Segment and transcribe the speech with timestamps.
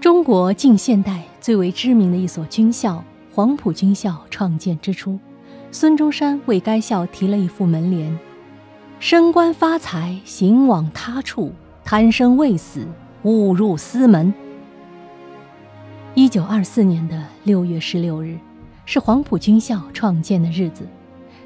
[0.00, 3.04] 中国近现代最为知名的一所军校——
[3.34, 5.18] 黄埔军校创建之初，
[5.70, 8.18] 孙中山为该校题了一副门联
[8.98, 11.50] ：“升官发财，行往他处；
[11.84, 12.88] 贪生畏死，
[13.24, 14.32] 误入私门。”
[16.16, 18.38] 一九二四年的六月十六日，
[18.86, 20.86] 是黄埔军校创建的日子。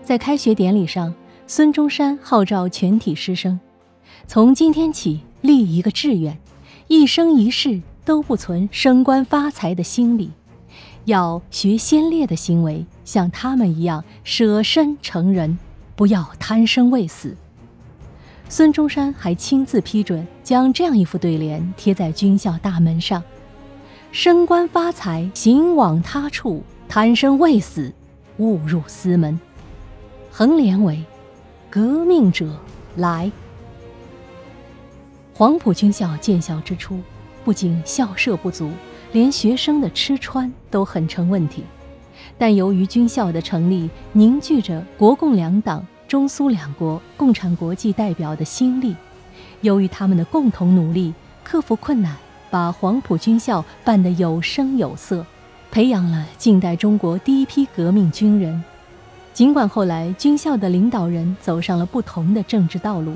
[0.05, 1.13] 在开学典礼上，
[1.49, 3.59] 孙中山号召全体师生
[4.29, 6.39] ：“从今天起，立一个志愿，
[6.87, 10.31] 一生一世。”都不存升官发财的心理，
[11.07, 15.59] 要学先烈的行为，像他们一样舍身成仁，
[15.97, 17.37] 不要贪生畏死。
[18.49, 23.23] 孙中山还亲自批准将这样一副对联贴在军校大门上
[24.13, 27.93] ：“升官发财行往他处，贪生畏死
[28.37, 29.41] 误入私门。”
[30.31, 31.03] 横联为
[31.71, 32.61] ：“革命者
[32.97, 33.33] 来。”
[35.33, 37.01] 黄埔军校建校之初。
[37.45, 38.71] 不仅校舍不足，
[39.13, 41.63] 连学生的吃穿都很成问题。
[42.39, 48.97] 但由于军校的成立凝聚着国共两党、中苏两国共产国际代表的心力，
[49.61, 51.13] 由于他们的共同努力，
[51.45, 52.17] 克服困难，
[52.51, 55.25] 把黄埔军校办得有声有色，
[55.71, 58.65] 培养了近代中国第一批革命军人。
[59.33, 63.15] 尽管后来军校的领导人走上了不同的政治道路，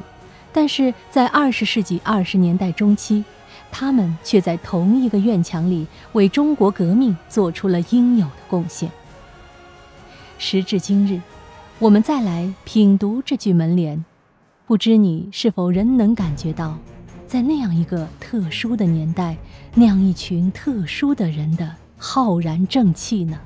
[0.52, 3.24] 但是在二十世纪二十年代中期。
[3.70, 8.90] 他们却在同一个院墙里为中国革命做出了应有的贡献。
[10.38, 11.20] 时至今日，
[11.78, 14.04] 我们再来品读这句门联，
[14.66, 16.78] 不知你是否仍能感觉到，
[17.26, 19.36] 在那样一个特殊的年代，
[19.74, 23.38] 那样一群特殊的人的浩然正气呢？